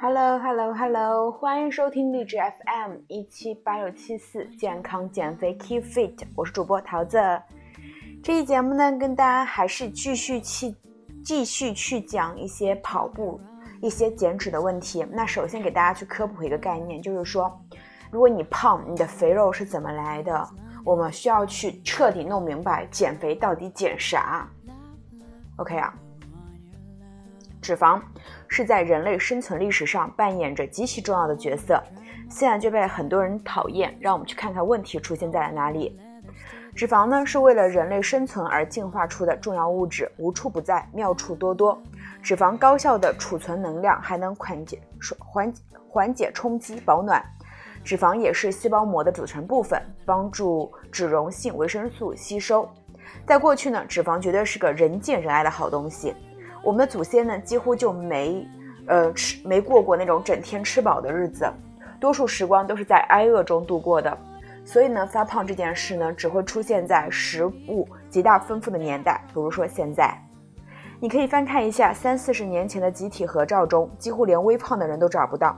[0.00, 7.18] Hello Hello Hello，欢迎收听励志 FM 一七八六七四健康减肥 Keep Fit，我是主播桃子。
[8.22, 10.74] 这期节目呢，跟大家还是继续去
[11.24, 13.40] 继续去讲一些跑步、
[13.80, 15.06] 一些减脂的问题。
[15.10, 17.50] 那首先给大家去科普一个概念，就是说，
[18.10, 20.46] 如果你胖，你的肥肉是怎么来的？
[20.84, 24.46] 我们需要去彻底弄明白减肥到底减啥。
[25.56, 25.94] OK 啊，
[27.64, 27.98] 脂肪
[28.46, 31.82] 是在人类生存历史上扮演着极其重要的角色，
[32.28, 33.96] 现在就被很多人讨厌。
[33.98, 35.98] 让我们去看看问题出现在了哪里。
[36.76, 41.82] 脂肪呢，是为了人类生存而进化出的重要物质，无处不在，妙处多多。
[42.22, 44.78] 脂肪高效的储存能量，还能缓解
[45.18, 45.54] 缓
[45.88, 47.24] 缓解冲击、保暖。
[47.82, 52.68] 脂肪也是细胞膜的组成部分，帮助脂溶性维生素吸收。
[53.26, 56.14] 在过去呢，脂肪绝对是个人见人爱的好东西。
[56.64, 58.48] 我们的祖先呢，几乎就没，
[58.86, 61.46] 呃，吃没过过那种整天吃饱的日子，
[62.00, 64.16] 多数时光都是在挨饿中度过的。
[64.64, 70.18] 所以呢，发胖这件事呢，只会出现在食物极大丰富的年代，比如说现在。
[71.00, 75.54] 你可以翻看一下三四十年前的集体合照中，几乎连微胖的人都找不到。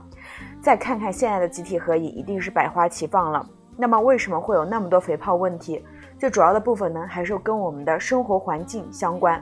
[0.61, 3.47] 再看看现在的集体合影，一定是百花齐放了。
[3.77, 5.85] 那么，为什么会有那么多肥胖问题？
[6.19, 9.41] 最主要的部分呢，还是跟我们的生活环境相关。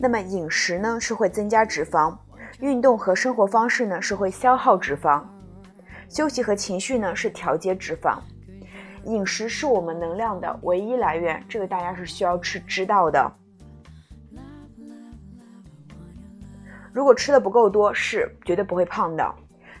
[0.00, 2.16] 那么，饮食呢是会增加脂肪，
[2.60, 5.24] 运动和生活方式呢是会消耗脂肪，
[6.08, 8.16] 休息和情绪呢是调节脂肪。
[9.04, 13.32] 饮食是我们能量的唯一来源，这个大家是需要去知道的。
[16.92, 19.34] 如果吃的不够多，是绝对不会胖的。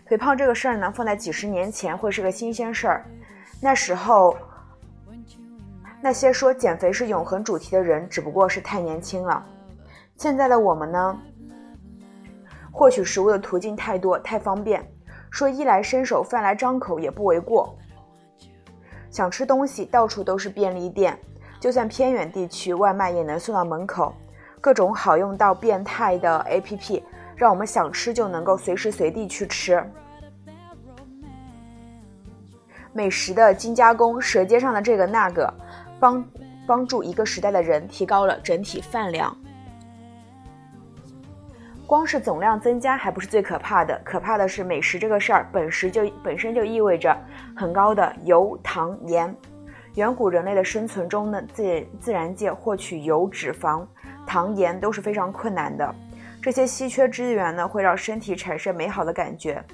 [0.06, 3.06] 肥胖这个事儿呢，放在几十年前会是个新鲜事儿。
[3.60, 4.36] 那时候，
[6.00, 9.46] 那些说减肥是永恒主题的人，只不过是太年轻了。
[10.18, 11.16] 现在的我们呢，
[12.72, 14.84] 获取食物的途径太多太方便，
[15.30, 17.72] 说衣来伸手饭来张口也不为过。
[19.12, 21.16] 想吃东西，到处都是便利店，
[21.60, 24.12] 就算偏远地区，外卖也能送到门口。
[24.60, 27.00] 各种好用到变态的 APP，
[27.36, 29.80] 让我们想吃就能够随时随地去吃。
[32.92, 35.54] 美食的精加工，舌尖上的这个那个，
[36.00, 36.24] 帮
[36.66, 39.32] 帮助一个时代的人提高了整体饭量。
[41.88, 47.16] 光是总量增加还不是最可怕的，可怕的是美食这个事儿本身就本身就意味着
[47.56, 49.34] 很高的油、糖、盐。
[49.94, 53.86] 远古人类的生存中呢，自自然界获取油、脂肪、
[54.26, 55.94] 糖、盐都是非常困难的。
[56.42, 59.64] 这些稀缺资源呢，会让身体产生美好的感觉。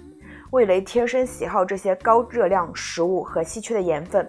[0.52, 4.24] 味蕾天生喜好这些高热量食物和稀缺的盐分。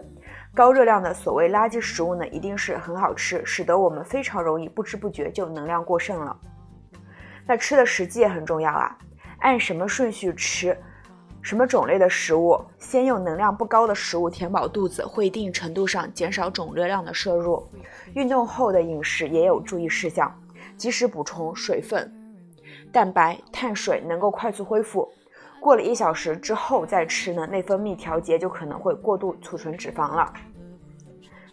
[0.55, 6.35] 高热量的所谓垃圾食物呢，一定是很好吃，使得我们非常容易不知不觉就能量过剩了。
[7.47, 8.97] 那吃的时机也很重要啊，
[9.39, 10.75] 按什么顺序吃，
[11.41, 17.63] 什么种类的食物，先用能量不高的食物填饱肚子，会一定程度上减少总热量的摄入。
[18.15, 20.33] 运动后的饮食也有注意事项，
[20.75, 22.11] 及时补充水分、
[22.91, 25.07] 蛋白、碳水，能够快速恢复。
[25.59, 30.33] 过了一小时之后再吃呢，内分泌调节就可能会过度储存脂肪了。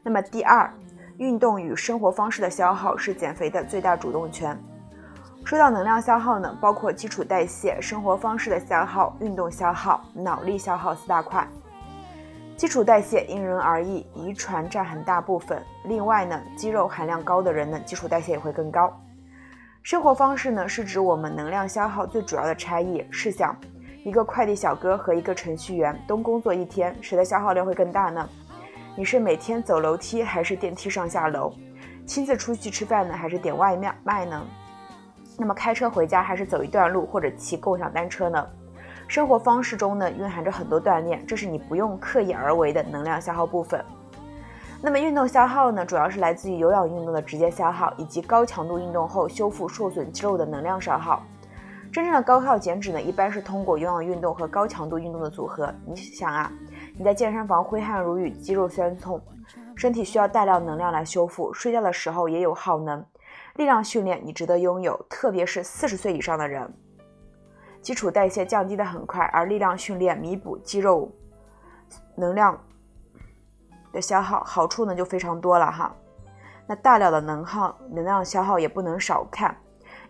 [0.02, 0.72] 那么第二，
[1.18, 4.58] 运动与生活方式的消耗是减肥的最大主动权。
[5.44, 11.46] 说到能量消耗呢，包括基础代谢、生活方式的消耗、运动消耗、脑力消耗四大块。
[12.56, 15.60] 基础代谢因人而异，遗传占很大部分。
[15.84, 18.92] 另外呢，肌肉含量高的人呢，基础代谢也会更高。
[19.82, 23.04] 生活方式呢，是指我们能量消耗最主要的差异。
[23.10, 23.54] 试想，
[24.04, 28.26] 一个快递小哥和一个程序员都工作一天，谁的消耗量会更大呢？
[28.96, 31.52] 你是每天走楼梯还是电梯上下楼？
[32.06, 34.46] 亲自出去吃饭呢，还是点外卖呢？
[35.38, 38.46] 那么开车回家还是走一段路或者骑共享单车呢？
[39.08, 43.84] 生活方式中呢蕴含着很多锻炼，这是你不用刻意而为的能量消耗部分。
[44.80, 51.22] 那么运动消耗呢，主要是来自于有氧运动的直接消耗，以及高强度运动后修复受损肌肉的能量消耗。
[51.92, 55.72] 真正的高效减脂呢，一般是通过有氧运动和高强度运动的组合。
[55.84, 56.50] 你想啊，
[56.96, 59.20] 你在健身房挥汗如雨，肌肉酸痛，
[59.76, 63.04] 身体需要大量能量来修复，睡觉的时候也有耗能。
[63.56, 66.72] 力量训练你值得拥有，特别是四十岁以上的人，
[67.82, 71.12] 基础代谢降低的很快，而力量训练弥补肌肉
[72.14, 72.58] 能量
[73.92, 75.94] 的消耗，好处呢就非常多了哈。
[76.66, 79.54] 那大量的能耗能量消耗也不能少看，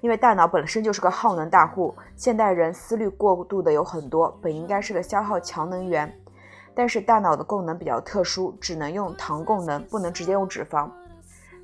[0.00, 6.16] 因为大脑本身就是个耗能大户，现代人思虑过度的有很多，本应该是个消耗强能源，
[6.76, 10.88] 但是大脑的功能比较特殊，只能用糖功能，不能直接用脂肪。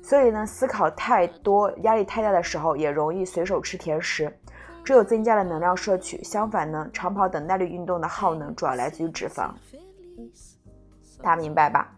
[0.09, 4.35] 所以呢，思考太多、压力太大的时候，也容易随手吃甜食，
[4.83, 6.23] 只有增加了能量摄取。
[6.23, 9.51] 相反呢，长跑等耐力运动的耗能主要来自于脂肪。
[11.21, 11.95] 大家明白吧？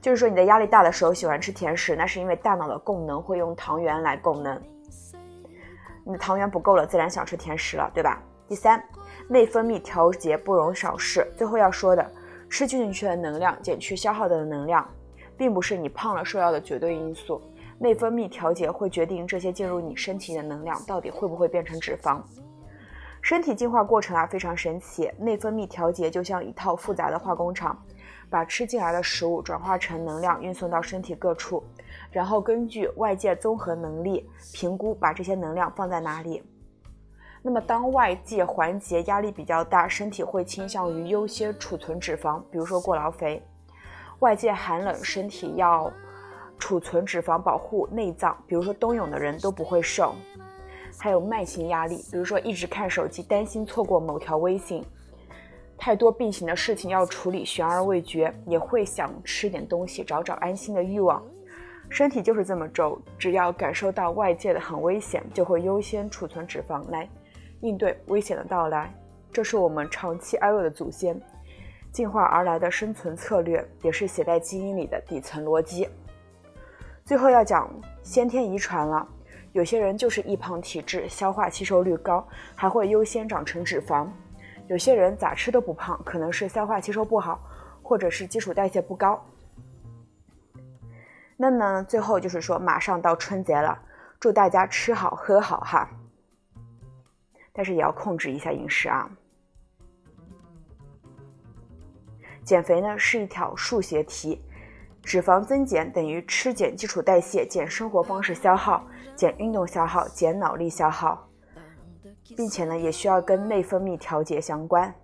[0.00, 4.62] 就是说你在压力大的时候喜欢吃甜食，那是因为大脑的供能会用糖原来供能，
[6.04, 8.22] 你的糖原不够了，自然想吃甜食了，对吧？
[8.46, 8.80] 第三，
[9.28, 11.28] 内分泌调节不容小视。
[11.36, 12.08] 最后要说的，
[12.48, 14.88] 吃进去的能量减去消耗的能量。
[15.38, 17.40] 并不是你胖了瘦要的绝对因素，
[17.78, 22.20] 内分泌调节会决定这些进入你身体的能量到底会不会变成脂肪。
[23.22, 27.80] 身体进化过程啊非常神奇，内分泌调节就像一套复杂的化工厂，
[28.30, 31.62] 把吃进来的食物转化成能量运送到身体各处，
[32.10, 36.42] 然后根据外界综合能力评估把这些能量放在哪里。
[37.42, 43.42] 那么当外界环节压力比较大，身体会倾向于优先储存脂肪，比如说过劳肥。
[44.20, 45.92] 外界寒冷，身体要
[46.58, 50.14] 储存脂肪保护内脏，比如说冬泳的人都不会瘦。
[50.98, 54.84] 还有慢性压力，比如说一直看手机，担心错过某条微信，
[55.76, 61.22] 太多并行的事情要处理，悬而未决，也会想吃点东西，找找安心的欲望。
[61.88, 67.08] 身体就是这么轴，只要感受到外界的很危险，就会优先储存脂肪来
[67.60, 68.92] 应对危险的到来。
[69.32, 71.20] 这是我们长期挨饿的祖先。
[71.90, 75.88] 进化而来的生存策略，也是写在基因里的底层逻辑。
[77.04, 77.68] 最后要讲
[78.02, 79.06] 先天遗传了，
[79.52, 84.06] 有些人就是易胖体质，消化吸收率高，还会优先长成脂肪；
[84.66, 87.40] 有些人咋吃都不胖，可能是消化吸收不好，
[87.82, 89.18] 或者是基础代谢不高。
[91.36, 93.80] 那么最后就是说，马上到春节了，
[94.20, 95.88] 祝大家吃好喝好哈，
[97.52, 99.10] 但是也要控制一下饮食啊。
[102.48, 104.40] 减肥呢是一条数学题，
[105.02, 111.28] 脂肪增减等于吃减基础代谢减生活方式消耗减运动消耗减脑力消耗，
[112.34, 114.94] 并且呢也需要跟内分泌调节相关。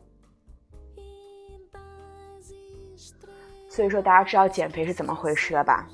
[3.68, 5.86] 所以说大家知道减肥是怎么回事了吧？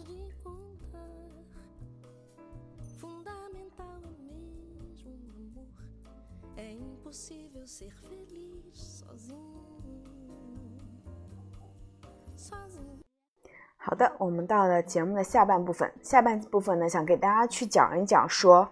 [13.76, 15.90] 好的，我们到了节目的下半部分。
[16.02, 18.68] 下半部分呢，想给大家去讲一讲说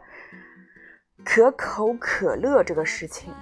[1.24, 3.32] 可口可乐这个事情。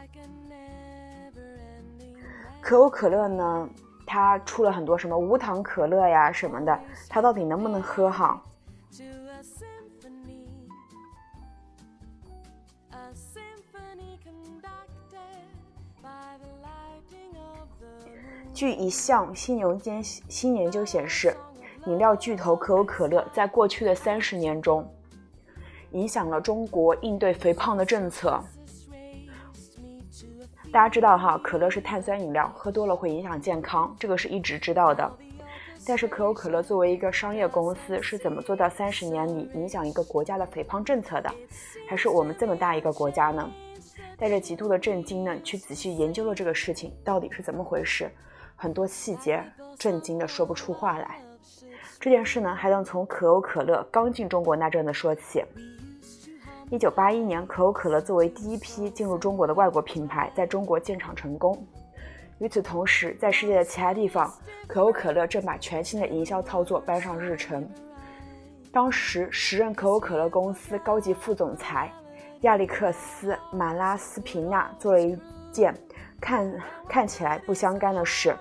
[2.61, 3.69] 可口可乐呢，
[4.07, 8.41] 它出了很多什么无糖可乐呀什么的，它到底能不能喝哈？
[18.57, 21.37] 据一项新研究新研究显示。
[21.85, 24.85] 饮料巨头可口可乐在过去的三十年中，
[25.93, 28.43] 影响了中国应对肥胖的政策。
[30.73, 35.09] 大家知道哈，可乐是碳酸饮料，喝多了会影响健康，这个是一直知道的。
[35.87, 41.33] 但是可口可乐作为一个商业公司，是怎么做到三十年里影响一个国家的肥胖政策的？
[41.89, 43.49] 还是我们这么大一个国家呢？
[44.19, 48.11] 带着极度的震惊呢，去仔细研究了这个事情到底是怎么回事，
[48.57, 49.45] 很多细节
[49.79, 51.19] 震惊的说不出话来。
[52.01, 55.45] 这件事呢，还能从可口可乐刚进中国那阵子说起。
[56.71, 61.65] 一九八一年，可口可乐作为第一批进入中国的外国品牌，在中国建厂成功。
[62.39, 64.33] 与此同时，在世界的其他地方，
[64.67, 67.67] 可口可乐正把全新的营销操作搬上日程。
[68.73, 71.91] 当时，时任可口可乐公司高级副总裁
[72.43, 75.17] 亚历克斯·马拉斯皮纳做了一
[75.51, 75.75] 件
[76.21, 76.53] 看
[76.89, 78.37] 看起来不相干的事，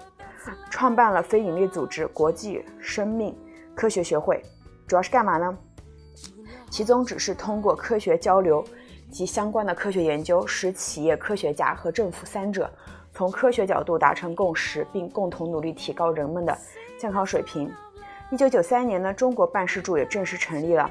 [0.70, 3.36] 创办了非营利组织国际生命。
[3.76, 4.42] 科学学会
[4.88, 5.58] 主要是干嘛呢？
[6.70, 8.64] 其宗旨是通过科学交流
[9.12, 12.70] 及相关的科学研究，使企业、科学家和政府三者
[13.14, 16.58] 从科学角度达成共识，并共同努力提高人们的
[16.98, 17.72] 健康水平。
[18.32, 20.90] 一九九三年呢，中国办事处也正式成立了。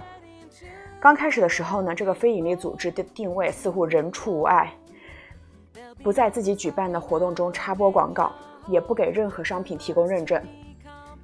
[1.00, 4.72] 刚开始的时候呢，这个非营利组织的定位似乎人畜无碍，
[6.02, 8.32] 不在自己举办的活动中插播广告，
[8.68, 10.42] 也不给任何商品提供认证。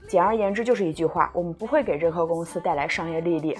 [0.09, 3.57] 简而言之，就是一句话：我们不会给任何公司带来商业利益。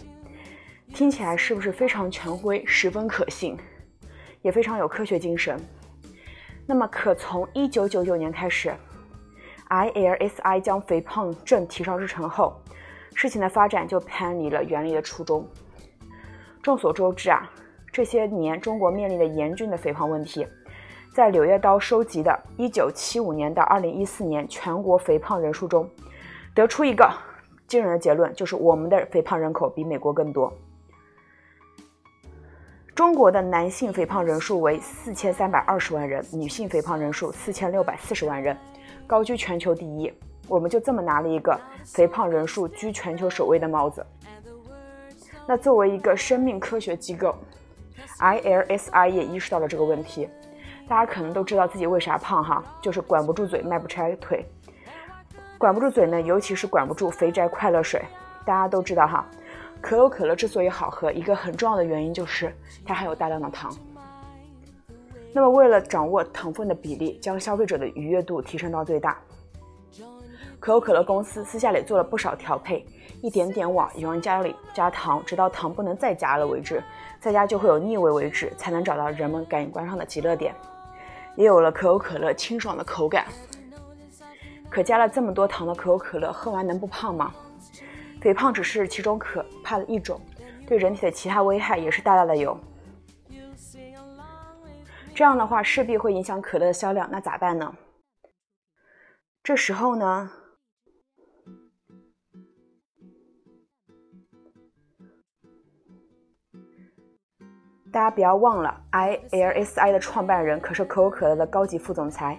[0.93, 3.57] 听起来是不是非常权威、十分可信，
[4.43, 5.57] 也非常有科学精神？
[6.67, 8.73] 那么，可从一九九九年开始
[9.69, 12.61] ，ILSI 将肥胖症提上日程后，
[13.15, 15.47] 事情的发展就偏离了原来的初衷。
[16.61, 17.49] 众所周知啊，
[17.93, 20.45] 这些年中国面临的严峻的肥胖问题，
[21.13, 25.89] 在《柳叶刀》收集的1975年到2014年全国肥胖人数中，
[26.55, 27.11] 得出一个
[27.67, 30.53] 惊人的结论，就是我们的肥胖人口比美国更多。
[32.95, 38.57] 中国的男性肥胖人数为4320万人，女性肥胖人数4640万人，
[39.07, 40.13] 高居全球第一。
[40.47, 44.05] 我们就这么拿了一个肥胖人数居全球首位的帽子。
[45.47, 47.35] 那作为一个生命科学机构
[48.21, 50.29] ，ILSI 也意识到了这个问题。
[50.91, 54.45] 大家可能都知道自己为啥胖哈，就是管不住嘴，迈不开腿。
[55.57, 58.03] 管不住嘴呢，尤其是管不住肥宅快乐水。
[58.45, 59.25] 大家都知道哈，
[59.81, 62.53] 可口可乐之所以好喝，一个很重要的原因就是
[62.85, 63.73] 它含有大量的糖。
[65.33, 69.17] 那么为了掌握糖分的比例，将消费者的愉悦度提升到最大，
[70.59, 72.85] 可口可乐公司私下里做了不少调配，
[73.23, 76.83] 一点点往饮料加里加糖，直到糖不能再加了为止，
[77.21, 80.53] 再加就会有腻味为止，才能找到人们感官上的极乐点。
[81.41, 83.25] 也有了可口可乐清爽的口感。
[84.69, 87.35] 可加了这么多糖的可口可乐，喝完能不胖吗？
[88.21, 90.21] 肥胖只是其中可怕的一种，
[90.67, 92.61] 对人体的其他危害也是大大的有。
[95.15, 97.75] 这样的话势必会影响可乐的销量，那咋办呢？
[99.43, 100.31] 这时候呢，
[107.93, 112.39] 大家不要忘了，ILSI 的创办人可是可口可乐的高级副总裁。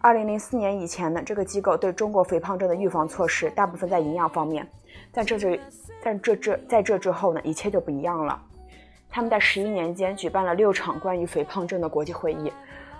[0.00, 4.64] 二零零四年以前呢，这个机构对中国肥胖症的预防措施大部分在营养方面，
[5.10, 5.58] 但这这
[6.04, 8.40] 但这这在这之后呢，一切就不一样了。
[9.10, 12.52] 他们在十一年间举办了六场关于肥胖症的国际会议，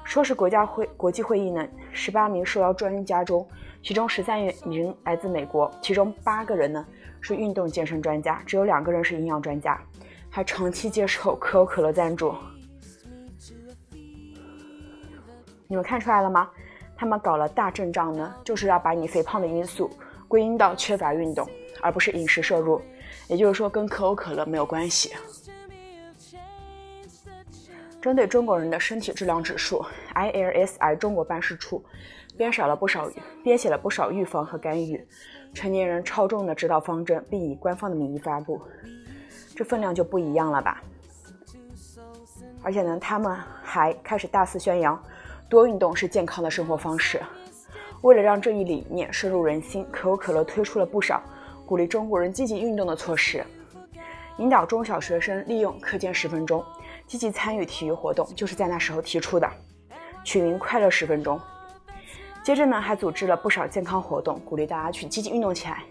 [0.02, 3.46] 说是国家会国际会议呢，十八名受邀专家中，
[3.80, 6.84] 其中十三人来自美国，其中八个人呢
[7.20, 9.80] 是运动健身专家，只有两个人是营养专家，
[10.34, 12.34] 还长期接受可口可乐赞助。
[15.68, 16.50] 你们看出来了吗？
[16.96, 19.88] 他们搞了大阵仗呢，就是要把你肥胖的因素
[20.26, 21.48] 归因到缺乏运动，
[21.80, 22.82] 而不是饮食摄入。
[23.28, 25.12] 也就是说，跟可口可乐没有关系。
[28.02, 29.86] 针对中国人的身体质量指数
[30.16, 31.84] ，ILSI 中国办事处
[32.36, 33.08] 编少了不少，
[33.44, 35.00] 编写了不少预防和干预
[35.54, 38.60] 成年人超重的指导方针，并以官方的名义发布。
[39.54, 40.82] 这分量就不一样了吧？
[42.62, 45.00] 而且呢，他们还开始大肆宣扬。
[45.48, 47.20] 多运动是健康的生活方式。
[48.00, 51.22] 为了让这一理念深入人心，可口可乐推出了不少
[51.64, 53.44] 鼓励中国人积极运动的措施，
[54.38, 56.64] 引导中小学生利用课间十分钟
[57.06, 59.48] 积极参与体育活动，就是在那时候提出的，
[60.24, 61.40] 取名“快乐十分钟”。
[62.42, 65.84] 接着呢，还组织了不少健康活动，鼓励大家去积极运动起来，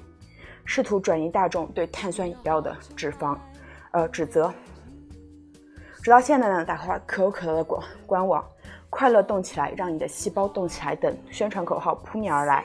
[0.65, 3.37] 试图转移大众对碳酸饮料的脂肪，
[3.93, 4.53] 呃指责。
[6.03, 8.45] 直到现在呢，打开可口可乐的官官网。
[8.95, 12.63] 快乐动起来，让你的细胞动起来等宣传口号扑面而来。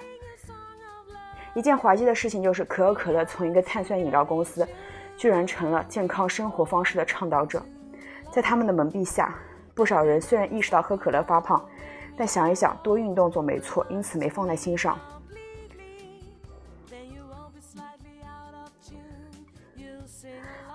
[1.54, 4.68] 一件滑稽的事情就是，可口可乐从一个碳酸饮料公司，
[5.16, 7.62] 居然成了健康生活方式的倡导者。
[8.30, 9.34] 在他们的蒙蔽下，
[9.74, 11.66] 不少人虽然意识到喝可乐发胖，
[12.14, 14.98] 但想一想，多运动总没错，因此没放在心上。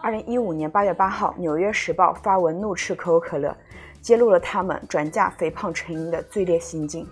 [0.03, 3.55] 二零一五年八月八号，《纽约时报》发文怒斥可口可乐。
[4.01, 7.07] 揭露了他们转嫁肥胖成因的罪劣行径。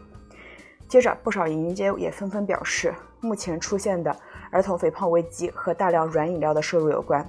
[0.89, 4.13] 接着，不少营业也纷纷表示，目前出现的
[4.51, 7.25] 儿童肥胖危机和大量软饮料的摄入有关。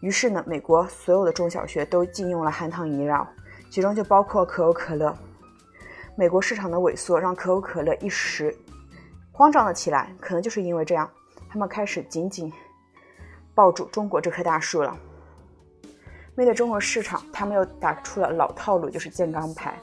[0.00, 3.26] 于是呢，美国所有的中小学都禁用了含糖饮料，
[3.70, 5.16] 其中就包括可口可乐。
[6.14, 8.54] 美国市场的萎缩让可口可乐一时
[9.32, 11.10] 慌张了起来，可能就是因为这样，
[11.48, 12.52] 他们开始紧紧
[13.54, 14.96] 抱住中国这棵大树了。
[16.36, 19.78] 面对中国市场，他们又打出了老套路，就是健康牌。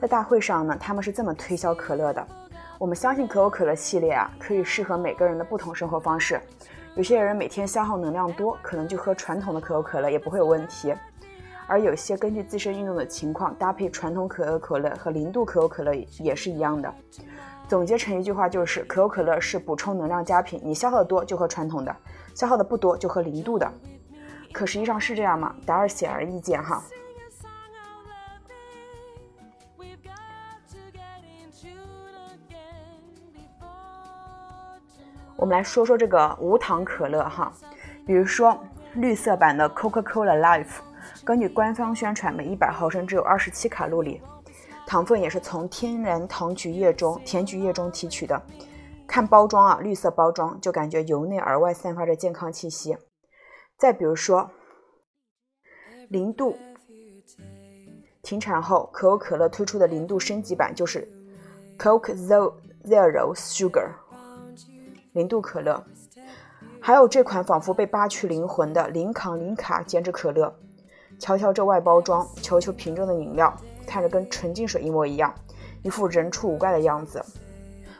[0.00, 2.26] 在大会上呢，他们是这么推销可乐的：
[2.78, 6.40] 我们相信可口可乐系列啊，可以适合每个人的不同生活方式。
[6.96, 10.94] 有些人每天消耗能量多，可能就喝传统的可口可乐也不会有问题。
[11.72, 16.94] 而有些根据自身运动的情况搭配传统可口可乐和零度可口可乐也是一样的。
[17.66, 21.96] 总结成一句话就是：可口可乐是补充能量佳品，你消耗的多就喝传统的，
[22.34, 23.72] 消耗的不多就喝零度的。
[24.52, 25.56] 可实际上是这样吗？
[25.64, 26.84] 答案显而易见哈。
[35.36, 37.50] 我们来说说这个无糖可乐哈，
[38.04, 38.62] 比如说
[38.92, 40.91] 绿色版的 Coca-Cola Life。
[41.24, 44.20] 根据官方宣传，每一百毫升只有二十七卡路里，
[44.86, 48.42] 糖分也是从天然糖菊叶中甜菊叶中提取的，
[49.06, 52.96] 看包装啊，绿色包装就感觉由内而外散发着健康气息。
[53.78, 54.50] 再比如说，
[56.08, 56.56] 零度
[58.20, 61.08] 停产后，可口可乐推出的零度升级版就是
[61.78, 63.90] Coke Zero Zero Sugar
[65.12, 65.84] 零度可乐。
[66.80, 70.52] 还有这款仿佛被扒去灵魂的零卡零卡减脂可乐，
[71.22, 75.32] 瞧瞧这外包装，球球瓶中的饮料，看着跟纯净水一模一样，
[75.82, 77.24] 一副人畜无怪的样子。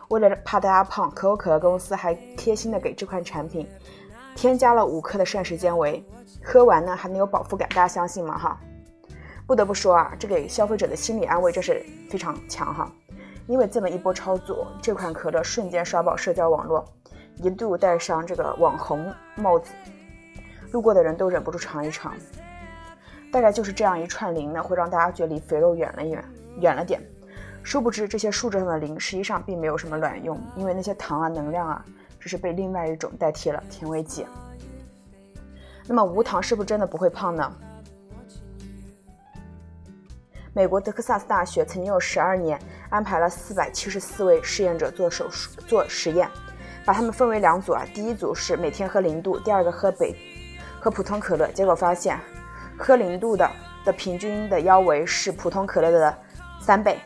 [0.08, 3.64] 为了怕大家胖，可口可乐公司还贴心的给这款产品
[4.34, 6.04] 添加了五克的膳食纤维，
[6.42, 8.36] 喝完呢还能有饱腹感，大家相信吗？
[8.36, 8.60] 哈，
[9.46, 12.90] 不得不说啊，这给消费者的心理安慰真是非常强哈，
[13.46, 16.84] 因为这么一波操作，这款可乐瞬间刷爆社交网络，
[17.36, 19.70] 一度戴上这个网红帽子，
[20.72, 22.12] 路过的人都忍不住尝一尝。
[23.32, 26.22] 大概就是这样一串零呢，会让大家觉得离肥肉远了远，
[26.60, 27.00] 远了点。
[27.64, 31.82] 殊不知，这些数字上的零实际上并没有什么卵用，因为那些糖啊、能量啊，
[32.20, 34.26] 只是被另外一种代替了甜味剂。
[35.86, 37.50] 那么无糖是不是真的不会胖呢？
[40.52, 42.60] 美国德克萨斯大学曾经有十二年
[42.90, 46.28] 安排了四百七十四位试验者做手术做实验，
[46.84, 50.14] 把他们分为两组啊，第一组是每天喝零度，第二个喝北
[50.78, 52.20] 喝普通可乐，结果发现
[52.78, 53.50] 喝零度的
[53.84, 56.18] 的平均的腰围是普通可乐的
[56.60, 56.98] 三倍。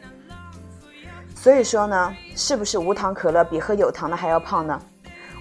[1.34, 4.80] 所以说呢，是不是无糖可乐比喝有糖的还要胖呢？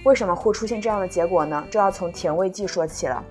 [0.04, 1.66] 为什么会出现这样的结果呢？
[1.70, 3.24] 这要从甜味剂说起了。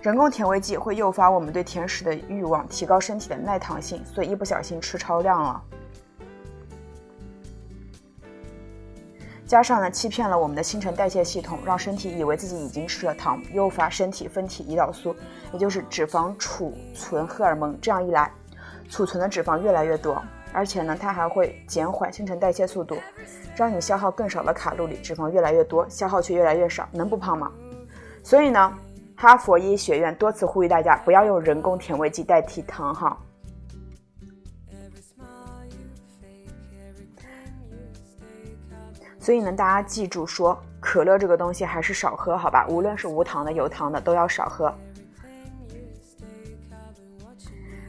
[0.00, 5.62] 人工甜味剂会诱发我们对甜食的欲望，提高身体的耐糖性，所以一不小心吃超量了。
[9.52, 15.14] 加上呢，欺骗了我们的新陈代谢系统，让身体以为自己已经吃了糖，诱发身体分泌胰岛素，
[15.52, 17.78] 也就是脂肪储存荷尔蒙。
[17.78, 18.32] 这样一来，
[18.88, 20.22] 储存的脂肪越来越多。
[20.54, 22.96] 而且呢，它还会减缓新陈代谢速度，
[23.54, 27.52] 让你消耗更少的卡路里，脂肪越来越多，消耗却越来越少，能不胖吗？
[28.22, 28.72] 所以呢，
[29.14, 33.14] 哈佛医学院多次呼吁大家不要用人工甜味剂代替糖哈。
[39.22, 44.74] 所以呢，大家记住说，可乐这个东西还是少喝好吧，无论是无糖的、有糖的，都要少喝。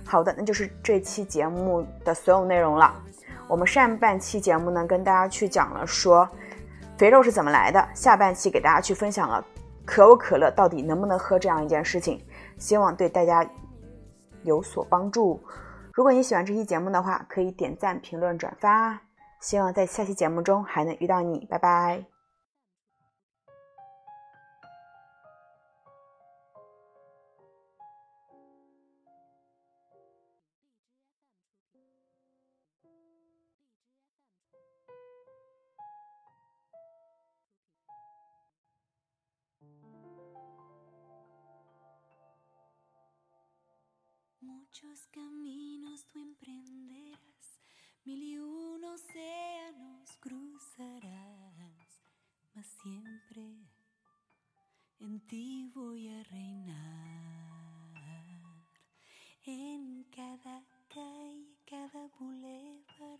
[0.05, 2.93] 好的，那就是这期节目的所有内容了。
[3.47, 6.29] 我们上半期节目呢，跟大家去讲了说
[6.99, 9.43] 肥肉是怎么来的，下半期给大家去分享了
[9.85, 12.23] 可口可乐到底能不能喝这样一件事情，
[12.59, 13.43] 希望对大家
[14.43, 15.41] 有所帮助。
[15.93, 19.01] 如果你喜欢这期节目的话，可以点赞、评论、转发。
[19.43, 22.05] 希望在下期节目中还能遇到你，拜拜。
[48.05, 51.99] Mil y uno océanos cruzarás,
[52.53, 53.43] mas siempre
[54.99, 56.83] en ti voy a reinar.
[59.45, 63.19] En cada calle, cada bulevar,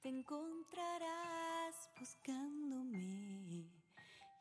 [0.00, 3.70] te encontrarás buscándome y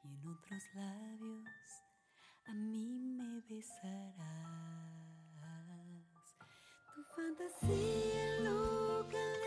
[0.03, 1.83] en otros labios
[2.45, 4.77] a mí me besarás.
[6.95, 9.46] Tu fantasía loca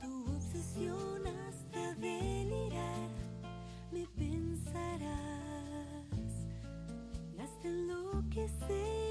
[0.00, 3.08] tu obsesión hasta delirar,
[3.92, 5.06] me pensarás.
[7.38, 9.05] Hasta enloquecer.